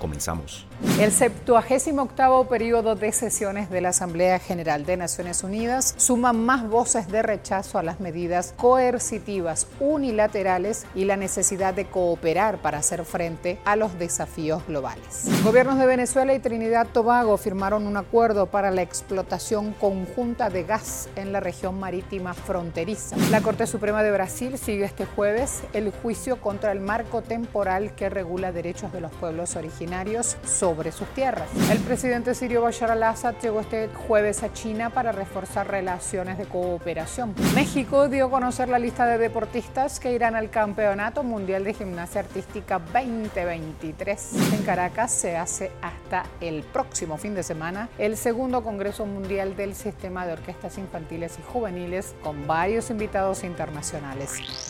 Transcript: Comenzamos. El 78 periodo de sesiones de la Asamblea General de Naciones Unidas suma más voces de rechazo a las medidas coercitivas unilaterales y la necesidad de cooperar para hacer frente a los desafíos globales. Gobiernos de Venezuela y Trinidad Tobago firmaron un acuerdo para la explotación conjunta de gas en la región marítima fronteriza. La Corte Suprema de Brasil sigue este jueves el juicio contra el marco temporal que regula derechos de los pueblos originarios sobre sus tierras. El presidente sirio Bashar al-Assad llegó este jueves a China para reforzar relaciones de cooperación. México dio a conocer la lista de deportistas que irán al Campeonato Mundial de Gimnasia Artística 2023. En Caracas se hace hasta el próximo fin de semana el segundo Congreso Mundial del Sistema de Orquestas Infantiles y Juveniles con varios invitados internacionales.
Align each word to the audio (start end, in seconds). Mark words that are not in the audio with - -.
Comenzamos. 0.00 0.66
El 0.98 1.12
78 1.12 2.46
periodo 2.48 2.94
de 2.94 3.12
sesiones 3.12 3.68
de 3.68 3.82
la 3.82 3.90
Asamblea 3.90 4.38
General 4.38 4.86
de 4.86 4.96
Naciones 4.96 5.44
Unidas 5.44 5.94
suma 5.98 6.32
más 6.32 6.68
voces 6.68 7.08
de 7.08 7.22
rechazo 7.22 7.78
a 7.78 7.82
las 7.82 8.00
medidas 8.00 8.54
coercitivas 8.56 9.66
unilaterales 9.78 10.86
y 10.94 11.04
la 11.04 11.16
necesidad 11.16 11.74
de 11.74 11.84
cooperar 11.84 12.62
para 12.62 12.78
hacer 12.78 13.04
frente 13.04 13.58
a 13.66 13.76
los 13.76 13.98
desafíos 13.98 14.66
globales. 14.66 15.28
Gobiernos 15.44 15.78
de 15.78 15.86
Venezuela 15.86 16.34
y 16.34 16.38
Trinidad 16.38 16.86
Tobago 16.86 17.36
firmaron 17.36 17.86
un 17.86 17.98
acuerdo 17.98 18.46
para 18.46 18.70
la 18.70 18.82
explotación 18.82 19.74
conjunta 19.74 20.48
de 20.48 20.64
gas 20.64 21.10
en 21.16 21.32
la 21.32 21.40
región 21.40 21.78
marítima 21.78 22.32
fronteriza. 22.32 23.16
La 23.30 23.42
Corte 23.42 23.66
Suprema 23.66 24.02
de 24.02 24.12
Brasil 24.12 24.56
sigue 24.56 24.84
este 24.84 25.04
jueves 25.04 25.62
el 25.74 25.90
juicio 25.90 26.40
contra 26.40 26.72
el 26.72 26.80
marco 26.80 27.22
temporal 27.22 27.94
que 27.94 28.08
regula 28.08 28.52
derechos 28.52 28.92
de 28.92 29.00
los 29.00 29.12
pueblos 29.12 29.50
originarios 29.90 30.36
sobre 30.44 30.92
sus 30.92 31.08
tierras. 31.08 31.48
El 31.68 31.78
presidente 31.78 32.34
sirio 32.36 32.62
Bashar 32.62 32.92
al-Assad 32.92 33.34
llegó 33.42 33.60
este 33.60 33.88
jueves 33.88 34.44
a 34.44 34.52
China 34.52 34.90
para 34.90 35.10
reforzar 35.10 35.68
relaciones 35.68 36.38
de 36.38 36.44
cooperación. 36.44 37.34
México 37.56 38.08
dio 38.08 38.26
a 38.26 38.30
conocer 38.30 38.68
la 38.68 38.78
lista 38.78 39.06
de 39.06 39.18
deportistas 39.18 39.98
que 39.98 40.12
irán 40.12 40.36
al 40.36 40.48
Campeonato 40.48 41.24
Mundial 41.24 41.64
de 41.64 41.74
Gimnasia 41.74 42.20
Artística 42.20 42.78
2023. 42.78 44.52
En 44.54 44.62
Caracas 44.62 45.10
se 45.10 45.36
hace 45.36 45.72
hasta 45.82 46.24
el 46.40 46.62
próximo 46.62 47.16
fin 47.16 47.34
de 47.34 47.42
semana 47.42 47.88
el 47.98 48.16
segundo 48.16 48.62
Congreso 48.62 49.06
Mundial 49.06 49.56
del 49.56 49.74
Sistema 49.74 50.24
de 50.24 50.34
Orquestas 50.34 50.78
Infantiles 50.78 51.36
y 51.40 51.42
Juveniles 51.42 52.14
con 52.22 52.46
varios 52.46 52.90
invitados 52.90 53.42
internacionales. 53.42 54.69